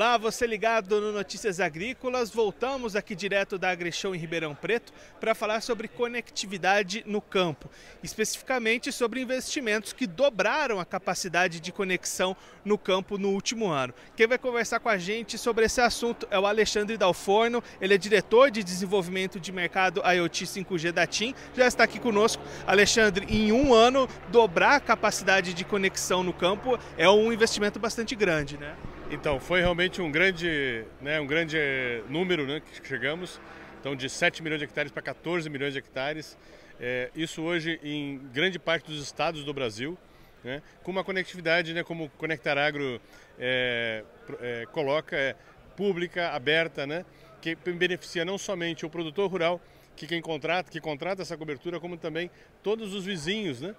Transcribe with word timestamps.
Olá, 0.00 0.16
você 0.16 0.46
ligado 0.46 0.98
no 0.98 1.12
Notícias 1.12 1.60
Agrícolas. 1.60 2.30
Voltamos 2.30 2.96
aqui 2.96 3.14
direto 3.14 3.58
da 3.58 3.68
AgriShow 3.68 4.14
em 4.14 4.18
Ribeirão 4.18 4.54
Preto 4.54 4.94
para 5.20 5.34
falar 5.34 5.60
sobre 5.60 5.88
conectividade 5.88 7.04
no 7.06 7.20
campo, 7.20 7.68
especificamente 8.02 8.90
sobre 8.92 9.20
investimentos 9.20 9.92
que 9.92 10.06
dobraram 10.06 10.80
a 10.80 10.86
capacidade 10.86 11.60
de 11.60 11.70
conexão 11.70 12.34
no 12.64 12.78
campo 12.78 13.18
no 13.18 13.28
último 13.28 13.68
ano. 13.68 13.92
Quem 14.16 14.26
vai 14.26 14.38
conversar 14.38 14.80
com 14.80 14.88
a 14.88 14.96
gente 14.96 15.36
sobre 15.36 15.66
esse 15.66 15.82
assunto 15.82 16.26
é 16.30 16.38
o 16.38 16.46
Alexandre 16.46 16.96
Dalforno, 16.96 17.62
ele 17.78 17.92
é 17.92 17.98
diretor 17.98 18.50
de 18.50 18.64
desenvolvimento 18.64 19.38
de 19.38 19.52
mercado 19.52 20.00
IoT 20.00 20.46
5G 20.46 20.92
da 20.92 21.06
TIM, 21.06 21.34
já 21.54 21.66
está 21.66 21.84
aqui 21.84 22.00
conosco. 22.00 22.42
Alexandre, 22.66 23.26
em 23.28 23.52
um 23.52 23.74
ano, 23.74 24.08
dobrar 24.32 24.76
a 24.76 24.80
capacidade 24.80 25.52
de 25.52 25.62
conexão 25.62 26.22
no 26.22 26.32
campo 26.32 26.78
é 26.96 27.06
um 27.06 27.30
investimento 27.30 27.78
bastante 27.78 28.16
grande, 28.16 28.56
né? 28.56 28.74
Então, 29.12 29.40
foi 29.40 29.58
realmente 29.58 30.00
um 30.00 30.08
grande, 30.08 30.84
né, 31.00 31.20
um 31.20 31.26
grande 31.26 31.58
eh, 31.58 32.00
número 32.08 32.46
né, 32.46 32.60
que 32.60 32.86
chegamos, 32.86 33.40
então 33.80 33.96
de 33.96 34.08
7 34.08 34.40
milhões 34.40 34.60
de 34.60 34.66
hectares 34.66 34.92
para 34.92 35.02
14 35.02 35.50
milhões 35.50 35.72
de 35.72 35.80
hectares. 35.80 36.38
É, 36.78 37.10
isso 37.12 37.42
hoje 37.42 37.80
em 37.82 38.18
grande 38.32 38.56
parte 38.56 38.86
dos 38.86 39.02
estados 39.02 39.42
do 39.42 39.52
Brasil, 39.52 39.98
né, 40.44 40.62
com 40.84 40.92
uma 40.92 41.02
conectividade, 41.02 41.74
né, 41.74 41.82
como 41.82 42.08
Conectar 42.10 42.56
Agro 42.56 43.00
é, 43.36 44.04
é, 44.40 44.66
coloca, 44.66 45.36
pública, 45.76 46.28
aberta, 46.28 46.86
né, 46.86 47.04
que 47.42 47.56
beneficia 47.56 48.24
não 48.24 48.38
somente 48.38 48.86
o 48.86 48.90
produtor 48.90 49.28
rural, 49.28 49.60
que 49.96 50.06
quem 50.06 50.22
contrata, 50.22 50.70
que 50.70 50.80
contrata 50.80 51.22
essa 51.22 51.36
cobertura, 51.36 51.80
como 51.80 51.96
também 51.96 52.30
todos 52.62 52.94
os 52.94 53.06
vizinhos, 53.06 53.60
né, 53.60 53.74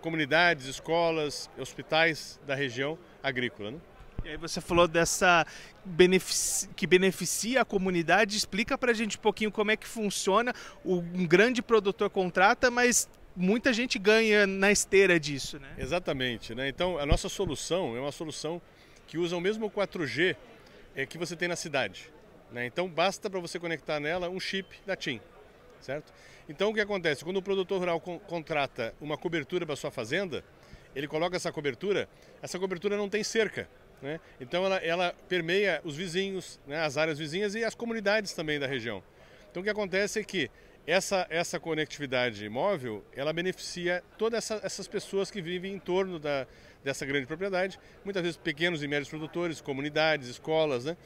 comunidades, 0.00 0.64
escolas, 0.66 1.50
hospitais 1.58 2.40
da 2.46 2.54
região 2.54 2.98
agrícola. 3.22 3.72
Né? 3.72 3.78
E 4.28 4.32
aí 4.32 4.36
você 4.36 4.60
falou 4.60 4.86
dessa 4.86 5.46
beneficia, 5.86 6.68
que 6.76 6.86
beneficia 6.86 7.62
a 7.62 7.64
comunidade. 7.64 8.36
Explica 8.36 8.76
para 8.76 8.90
a 8.90 8.94
gente 8.94 9.16
um 9.16 9.20
pouquinho 9.20 9.50
como 9.50 9.70
é 9.70 9.76
que 9.76 9.88
funciona. 9.88 10.52
Um 10.84 11.26
grande 11.26 11.62
produtor 11.62 12.10
contrata, 12.10 12.70
mas 12.70 13.08
muita 13.34 13.72
gente 13.72 13.98
ganha 13.98 14.46
na 14.46 14.70
esteira 14.70 15.18
disso, 15.18 15.58
né? 15.58 15.72
Exatamente, 15.78 16.54
né? 16.54 16.68
Então 16.68 16.98
a 16.98 17.06
nossa 17.06 17.26
solução 17.30 17.96
é 17.96 18.00
uma 18.00 18.12
solução 18.12 18.60
que 19.06 19.16
usa 19.16 19.34
o 19.34 19.40
mesmo 19.40 19.70
4G 19.70 20.36
é, 20.94 21.06
que 21.06 21.16
você 21.16 21.34
tem 21.34 21.48
na 21.48 21.56
cidade. 21.56 22.12
Né? 22.52 22.66
Então 22.66 22.86
basta 22.86 23.30
para 23.30 23.40
você 23.40 23.58
conectar 23.58 23.98
nela 23.98 24.28
um 24.28 24.38
chip 24.38 24.68
da 24.84 24.94
TIM, 24.94 25.22
certo? 25.80 26.12
Então 26.46 26.68
o 26.68 26.74
que 26.74 26.82
acontece? 26.82 27.24
Quando 27.24 27.38
o 27.38 27.42
produtor 27.42 27.78
rural 27.78 27.98
con 27.98 28.18
contrata 28.18 28.94
uma 29.00 29.16
cobertura 29.16 29.64
para 29.64 29.74
sua 29.74 29.90
fazenda, 29.90 30.44
ele 30.94 31.08
coloca 31.08 31.34
essa 31.34 31.50
cobertura, 31.50 32.06
essa 32.42 32.58
cobertura 32.58 32.94
não 32.94 33.08
tem 33.08 33.24
cerca. 33.24 33.66
Né? 34.00 34.20
Então 34.40 34.64
ela, 34.64 34.76
ela, 34.76 35.14
permeia 35.28 35.80
os 35.84 35.96
vizinhos, 35.96 36.60
né, 36.66 36.80
as 36.80 36.96
áreas 36.96 37.18
vizinhas 37.18 37.54
e 37.54 37.64
as 37.64 37.74
comunidades 37.74 38.32
também 38.32 38.58
da 38.58 38.66
região. 38.66 39.02
Então 39.50 39.60
o 39.60 39.64
que 39.64 39.70
acontece 39.70 40.20
é 40.20 40.24
que 40.24 40.50
essa, 40.86 41.26
essa 41.28 41.60
conectividade 41.60 42.48
móvel, 42.48 43.04
ela 43.14 43.32
beneficia 43.32 44.02
todas 44.16 44.38
essa, 44.38 44.64
essas 44.64 44.88
pessoas 44.88 45.30
que 45.30 45.42
vivem 45.42 45.74
em 45.74 45.78
torno 45.78 46.18
da, 46.18 46.46
dessa 46.82 47.04
grande 47.04 47.26
propriedade, 47.26 47.78
muitas 48.04 48.22
vezes 48.22 48.36
pequenos 48.38 48.82
e 48.82 48.88
médios 48.88 49.08
produtores, 49.08 49.60
comunidades, 49.60 50.28
escolas, 50.28 50.84
né? 50.84 50.96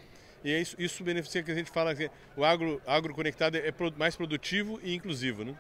E 0.44 0.52
é 0.52 0.60
isso, 0.60 0.77
isso 0.78 1.02
beneficia 1.04 1.42
que 1.42 1.50
a 1.50 1.54
gente 1.54 1.70
fala 1.70 1.94
que 1.94 2.10
o 2.36 2.44
agro, 2.44 2.80
agro 2.86 3.14
conectado 3.14 3.56
é 3.56 3.72
mais 3.96 4.14
produtivo 4.14 4.78
e 4.82 4.94
inclusivo, 4.94 5.44
né? 5.44 5.54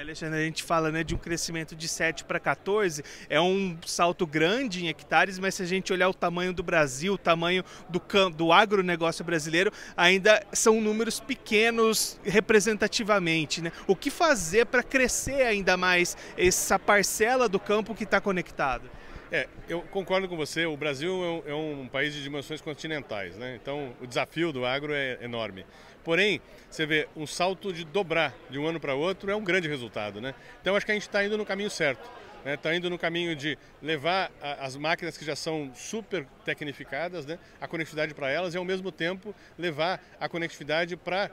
Alexandre, 0.00 0.40
a 0.40 0.44
gente 0.44 0.62
fala 0.62 0.90
né, 0.90 1.04
de 1.04 1.14
um 1.14 1.18
crescimento 1.18 1.76
de 1.76 1.86
7 1.86 2.24
para 2.24 2.40
14, 2.40 3.02
é 3.28 3.40
um 3.40 3.76
salto 3.86 4.26
grande 4.26 4.84
em 4.84 4.88
hectares, 4.88 5.38
mas 5.38 5.54
se 5.54 5.62
a 5.62 5.66
gente 5.66 5.92
olhar 5.92 6.08
o 6.08 6.14
tamanho 6.14 6.52
do 6.52 6.62
Brasil, 6.62 7.14
o 7.14 7.18
tamanho 7.18 7.64
do, 7.88 8.00
do 8.30 8.52
agronegócio 8.52 9.24
brasileiro, 9.24 9.72
ainda 9.96 10.44
são 10.52 10.80
números 10.80 11.20
pequenos 11.20 12.18
representativamente. 12.24 13.62
Né? 13.62 13.72
O 13.86 13.94
que 13.94 14.10
fazer 14.10 14.66
para 14.66 14.82
crescer 14.82 15.42
ainda 15.42 15.76
mais 15.76 16.16
essa 16.36 16.78
parcela 16.78 17.48
do 17.48 17.60
campo 17.60 17.94
que 17.94 18.04
está 18.04 18.20
conectado? 18.20 18.90
É, 19.32 19.48
eu 19.68 19.80
concordo 19.82 20.28
com 20.28 20.36
você, 20.36 20.66
o 20.66 20.76
Brasil 20.76 21.42
é 21.46 21.52
um, 21.52 21.52
é 21.52 21.54
um, 21.54 21.88
país 21.88 22.14
de 22.14 22.22
dimensões 22.22 22.60
continentais, 22.60 23.36
né? 23.36 23.58
então 23.60 23.94
o 24.00 24.06
desafio 24.06 24.52
do 24.52 24.66
agro 24.66 24.92
é 24.92 25.18
enorme. 25.22 25.64
Porém, 26.04 26.40
você 26.70 26.84
vê, 26.84 27.08
um 27.16 27.26
salto 27.26 27.72
de 27.72 27.84
dobrar 27.84 28.34
de 28.50 28.58
um 28.58 28.66
ano 28.66 28.78
para 28.78 28.94
outro 28.94 29.30
é 29.30 29.34
um 29.34 29.42
grande 29.42 29.66
resultado. 29.66 30.20
Né? 30.20 30.34
Então 30.60 30.76
acho 30.76 30.84
que 30.84 30.92
a 30.92 30.94
gente 30.94 31.08
está 31.08 31.24
indo 31.24 31.38
no 31.38 31.46
caminho 31.46 31.70
certo. 31.70 32.08
Está 32.44 32.68
né? 32.68 32.76
indo 32.76 32.90
no 32.90 32.98
caminho 32.98 33.34
de 33.34 33.56
levar 33.80 34.30
a, 34.42 34.66
as 34.66 34.76
máquinas 34.76 35.16
que 35.16 35.24
já 35.24 35.34
são 35.34 35.72
super 35.74 36.26
tecnificadas, 36.44 37.24
né? 37.24 37.38
a 37.58 37.66
conectividade 37.66 38.12
para 38.12 38.28
elas 38.28 38.54
e 38.54 38.58
ao 38.58 38.64
mesmo 38.64 38.92
tempo 38.92 39.34
levar 39.58 39.98
a 40.20 40.28
conectividade 40.28 40.94
para 40.94 41.30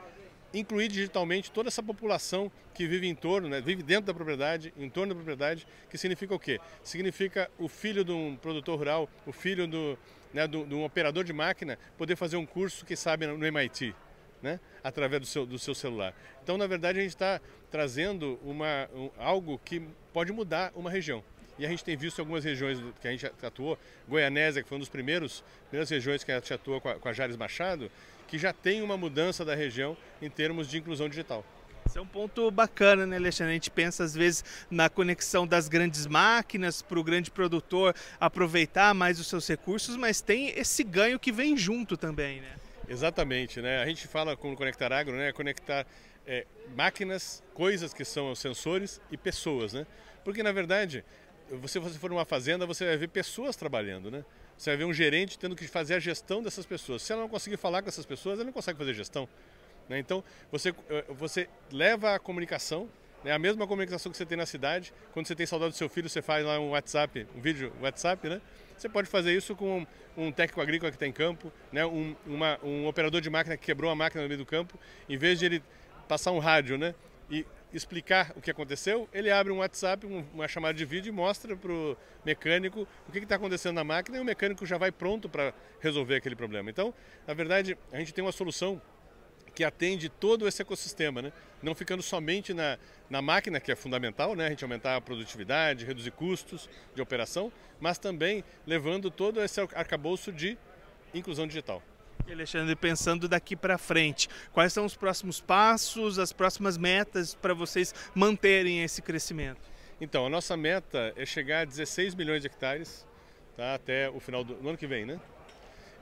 incluir 0.53 0.87
digitalmente 0.87 1.51
toda 1.51 1.69
essa 1.69 1.81
população 1.81 2.51
que 2.73 2.87
vive 2.87 3.07
em 3.07 3.15
torno, 3.15 3.49
né, 3.49 3.61
vive 3.61 3.83
dentro 3.83 4.05
da 4.05 4.13
propriedade, 4.13 4.73
em 4.77 4.89
torno 4.89 5.13
da 5.13 5.15
propriedade, 5.15 5.67
que 5.89 5.97
significa 5.97 6.33
o 6.33 6.39
quê? 6.39 6.59
Significa 6.83 7.49
o 7.57 7.67
filho 7.67 8.03
de 8.03 8.11
um 8.11 8.35
produtor 8.35 8.77
rural, 8.77 9.09
o 9.25 9.31
filho 9.31 9.67
do, 9.67 9.97
né, 10.33 10.47
do, 10.47 10.65
de 10.65 10.75
um 10.75 10.83
operador 10.83 11.23
de 11.23 11.33
máquina 11.33 11.77
poder 11.97 12.15
fazer 12.15 12.37
um 12.37 12.45
curso, 12.45 12.85
que 12.85 12.95
sabe, 12.95 13.27
no 13.27 13.45
MIT. 13.45 13.95
Né, 14.41 14.59
através 14.83 15.21
do 15.21 15.27
seu, 15.27 15.45
do 15.45 15.59
seu 15.59 15.75
celular. 15.75 16.15
Então, 16.41 16.57
na 16.57 16.65
verdade, 16.65 16.97
a 16.97 17.03
gente 17.03 17.11
está 17.11 17.39
trazendo 17.69 18.39
uma, 18.43 18.89
um, 18.91 19.11
algo 19.19 19.61
que 19.63 19.79
pode 20.11 20.31
mudar 20.31 20.71
uma 20.75 20.89
região. 20.89 21.23
E 21.61 21.65
a 21.65 21.69
gente 21.69 21.83
tem 21.83 21.95
visto 21.95 22.17
algumas 22.17 22.43
regiões 22.43 22.79
que 22.99 23.07
a 23.07 23.11
gente 23.11 23.27
atuou, 23.43 23.77
Goianésia, 24.09 24.63
que 24.63 24.67
foi 24.67 24.77
uma 24.77 24.79
das 24.79 24.89
primeiros, 24.89 25.43
primeiras 25.69 25.91
regiões 25.91 26.23
que 26.23 26.31
a 26.31 26.39
gente 26.39 26.51
atuou 26.51 26.81
com 26.81 26.89
a, 26.89 26.95
com 26.95 27.07
a 27.07 27.13
Jares 27.13 27.37
Machado, 27.37 27.91
que 28.27 28.39
já 28.39 28.51
tem 28.51 28.81
uma 28.81 28.97
mudança 28.97 29.45
da 29.45 29.53
região 29.53 29.95
em 30.19 30.27
termos 30.27 30.67
de 30.67 30.79
inclusão 30.79 31.07
digital. 31.07 31.45
Isso 31.85 31.99
é 31.99 32.01
um 32.01 32.07
ponto 32.07 32.49
bacana, 32.49 33.05
né, 33.05 33.17
Alexandre? 33.17 33.51
A 33.51 33.53
gente 33.53 33.69
pensa 33.69 34.03
às 34.03 34.15
vezes 34.15 34.43
na 34.71 34.89
conexão 34.89 35.45
das 35.45 35.69
grandes 35.69 36.07
máquinas 36.07 36.81
para 36.81 36.99
o 36.99 37.03
grande 37.03 37.29
produtor 37.29 37.95
aproveitar 38.19 38.95
mais 38.95 39.19
os 39.19 39.27
seus 39.27 39.47
recursos, 39.47 39.95
mas 39.95 40.19
tem 40.19 40.49
esse 40.57 40.83
ganho 40.83 41.19
que 41.19 41.31
vem 41.31 41.55
junto 41.55 41.95
também, 41.95 42.41
né? 42.41 42.55
Exatamente, 42.89 43.61
né? 43.61 43.83
A 43.83 43.85
gente 43.85 44.07
fala 44.07 44.35
com 44.35 44.51
o 44.51 44.55
Conectar 44.55 44.91
Agro, 44.91 45.15
né? 45.15 45.31
Conectar 45.31 45.85
é, 46.25 46.43
máquinas, 46.75 47.43
coisas 47.53 47.93
que 47.93 48.03
são 48.03 48.33
sensores 48.33 48.99
e 49.11 49.17
pessoas, 49.17 49.73
né? 49.73 49.85
Porque 50.23 50.41
na 50.41 50.51
verdade, 50.51 51.03
você, 51.57 51.79
você 51.79 51.97
for 51.99 52.09
numa 52.09 52.25
fazenda, 52.25 52.65
você 52.65 52.85
vai 52.85 52.97
ver 52.97 53.07
pessoas 53.09 53.55
trabalhando, 53.55 54.09
né? 54.09 54.23
Você 54.57 54.69
vai 54.69 54.77
ver 54.77 54.85
um 54.85 54.93
gerente 54.93 55.37
tendo 55.37 55.55
que 55.55 55.67
fazer 55.67 55.95
a 55.95 55.99
gestão 55.99 56.41
dessas 56.41 56.65
pessoas. 56.65 57.01
Se 57.01 57.11
ela 57.11 57.21
não 57.21 57.29
conseguir 57.29 57.57
falar 57.57 57.81
com 57.81 57.89
essas 57.89 58.05
pessoas, 58.05 58.35
ela 58.35 58.45
não 58.45 58.53
consegue 58.53 58.77
fazer 58.77 58.93
gestão. 58.93 59.27
Né? 59.89 59.99
Então, 59.99 60.23
você, 60.51 60.69
eh, 60.89 61.05
você 61.09 61.49
leva 61.71 62.15
a 62.15 62.19
comunicação, 62.19 62.87
né? 63.23 63.31
a 63.31 63.39
mesma 63.39 63.67
comunicação 63.67 64.11
que 64.11 64.17
você 64.17 64.25
tem 64.25 64.37
na 64.37 64.45
cidade. 64.45 64.93
Quando 65.13 65.27
você 65.27 65.35
tem 65.35 65.45
saudade 65.45 65.71
do 65.71 65.77
seu 65.77 65.89
filho, 65.89 66.07
você 66.07 66.21
faz 66.21 66.45
lá 66.45 66.59
um 66.59 66.69
WhatsApp, 66.69 67.27
um 67.35 67.41
vídeo 67.41 67.73
WhatsApp, 67.81 68.29
né? 68.29 68.41
Você 68.77 68.89
pode 68.89 69.07
fazer 69.07 69.35
isso 69.35 69.55
com 69.55 69.85
um, 70.17 70.31
técnico 70.31 70.59
agrícola 70.59 70.89
que 70.89 70.95
está 70.95 71.05
em 71.05 71.11
campo, 71.11 71.51
né? 71.71 71.85
um, 71.85 72.15
uma, 72.25 72.59
um 72.63 72.87
operador 72.87 73.21
de 73.21 73.29
máquina 73.29 73.55
que 73.55 73.63
quebrou 73.63 73.91
a 73.91 73.95
máquina 73.95 74.23
no 74.23 74.27
meio 74.27 74.39
do 74.39 74.45
campo. 74.45 74.79
Em 75.07 75.17
vez 75.17 75.37
de 75.37 75.45
ele 75.45 75.63
passar 76.07 76.31
um 76.31 76.39
rádio 76.39 76.79
né? 76.79 76.95
e 77.29 77.45
explicar 77.73 78.33
o 78.35 78.41
que 78.41 78.51
aconteceu, 78.51 79.07
ele 79.13 79.31
abre 79.31 79.51
um 79.51 79.57
WhatsApp, 79.57 80.05
uma 80.05 80.47
chamada 80.47 80.73
de 80.73 80.85
vídeo 80.85 81.09
e 81.09 81.11
mostra 81.11 81.55
para 81.55 81.71
o 81.71 81.97
mecânico 82.25 82.87
o 83.07 83.11
que 83.11 83.19
está 83.19 83.35
acontecendo 83.35 83.75
na 83.75 83.83
máquina 83.83 84.17
e 84.17 84.21
o 84.21 84.25
mecânico 84.25 84.65
já 84.65 84.77
vai 84.77 84.91
pronto 84.91 85.29
para 85.29 85.53
resolver 85.79 86.15
aquele 86.15 86.35
problema. 86.35 86.69
Então, 86.69 86.93
na 87.25 87.33
verdade, 87.33 87.77
a 87.91 87.97
gente 87.97 88.13
tem 88.13 88.23
uma 88.23 88.31
solução 88.31 88.81
que 89.53 89.63
atende 89.63 90.09
todo 90.09 90.47
esse 90.47 90.61
ecossistema, 90.61 91.21
né? 91.21 91.33
não 91.61 91.75
ficando 91.75 92.01
somente 92.01 92.53
na, 92.53 92.77
na 93.09 93.21
máquina, 93.21 93.59
que 93.59 93.71
é 93.71 93.75
fundamental, 93.75 94.35
né? 94.35 94.47
a 94.47 94.49
gente 94.49 94.63
aumentar 94.63 94.95
a 94.95 95.01
produtividade, 95.01 95.85
reduzir 95.85 96.11
custos 96.11 96.69
de 96.95 97.01
operação, 97.01 97.51
mas 97.79 97.97
também 97.97 98.43
levando 98.65 99.11
todo 99.11 99.41
esse 99.43 99.59
arcabouço 99.59 100.31
de 100.31 100.57
inclusão 101.13 101.45
digital. 101.45 101.83
Alexandre, 102.29 102.75
pensando 102.75 103.27
daqui 103.27 103.55
para 103.55 103.77
frente, 103.77 104.27
quais 104.51 104.73
são 104.73 104.85
os 104.85 104.95
próximos 104.95 105.39
passos, 105.39 106.19
as 106.19 106.33
próximas 106.33 106.77
metas 106.77 107.35
para 107.35 107.53
vocês 107.53 107.93
manterem 108.13 108.83
esse 108.83 109.01
crescimento? 109.01 109.61
Então, 109.99 110.25
a 110.25 110.29
nossa 110.29 110.57
meta 110.57 111.13
é 111.15 111.25
chegar 111.25 111.61
a 111.61 111.65
16 111.65 112.15
milhões 112.15 112.41
de 112.41 112.47
hectares 112.47 113.05
tá, 113.55 113.75
até 113.75 114.09
o 114.09 114.19
final 114.19 114.43
do 114.43 114.67
ano 114.67 114.77
que 114.77 114.87
vem, 114.87 115.05
né? 115.05 115.19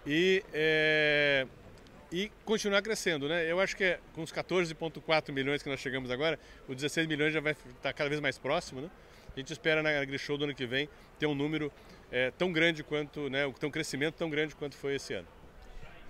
E, 0.05 0.43
é, 0.53 1.45
e 2.11 2.31
continuar 2.45 2.81
crescendo, 2.81 3.27
né? 3.27 3.51
Eu 3.51 3.59
acho 3.59 3.75
que 3.75 3.83
é, 3.83 3.99
com 4.13 4.23
os 4.23 4.31
14,4 4.31 5.31
milhões 5.31 5.61
que 5.61 5.69
nós 5.69 5.79
chegamos 5.79 6.09
agora, 6.09 6.39
os 6.67 6.75
16 6.75 7.07
milhões 7.07 7.33
já 7.33 7.41
vai 7.41 7.51
estar 7.51 7.73
tá 7.81 7.93
cada 7.93 8.09
vez 8.09 8.21
mais 8.21 8.37
próximo, 8.37 8.81
né? 8.81 8.89
A 9.35 9.39
gente 9.39 9.51
espera 9.51 9.83
na 9.83 9.89
AgriShow 9.89 10.37
do 10.37 10.45
ano 10.45 10.55
que 10.55 10.65
vem 10.65 10.89
ter 11.17 11.25
um 11.25 11.35
número 11.35 11.71
é, 12.11 12.31
tão 12.31 12.51
grande 12.51 12.83
quanto, 12.83 13.29
né, 13.29 13.45
um 13.45 13.71
crescimento 13.71 14.15
tão 14.15 14.29
grande 14.29 14.55
quanto 14.55 14.75
foi 14.75 14.95
esse 14.95 15.13
ano. 15.13 15.27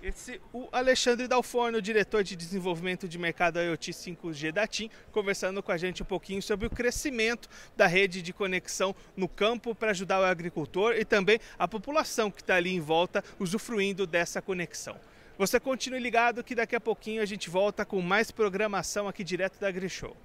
Esse 0.02 0.40
o 0.50 0.66
Alexandre 0.72 1.28
Dalforno, 1.28 1.82
diretor 1.82 2.24
de 2.24 2.34
desenvolvimento 2.34 3.06
de 3.06 3.18
mercado 3.18 3.60
IoT 3.60 3.92
5G 3.92 4.50
da 4.50 4.66
TIM, 4.66 4.88
conversando 5.12 5.62
com 5.62 5.70
a 5.70 5.76
gente 5.76 6.02
um 6.02 6.06
pouquinho 6.06 6.40
sobre 6.40 6.66
o 6.66 6.70
crescimento 6.70 7.50
da 7.76 7.86
rede 7.86 8.22
de 8.22 8.32
conexão 8.32 8.96
no 9.14 9.28
campo 9.28 9.74
para 9.74 9.90
ajudar 9.90 10.20
o 10.20 10.24
agricultor 10.24 10.94
e 10.94 11.04
também 11.04 11.38
a 11.58 11.68
população 11.68 12.30
que 12.30 12.40
está 12.40 12.54
ali 12.54 12.70
em 12.70 12.80
volta 12.80 13.22
usufruindo 13.38 14.06
dessa 14.06 14.40
conexão. 14.40 14.96
Você 15.36 15.60
continue 15.60 16.00
ligado 16.00 16.42
que 16.42 16.54
daqui 16.54 16.74
a 16.74 16.80
pouquinho 16.80 17.20
a 17.20 17.26
gente 17.26 17.50
volta 17.50 17.84
com 17.84 18.00
mais 18.00 18.30
programação 18.30 19.06
aqui 19.06 19.22
direto 19.22 19.60
da 19.60 19.68
AgriShow. 19.68 20.16